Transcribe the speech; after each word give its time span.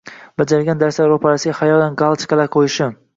bajarilgan 0.41 0.79
darslar 0.83 1.11
ro‘parasiga 1.11 1.53
xayolan 1.59 1.99
galochkalar 2.03 2.51
qo‘yishi 2.57 2.89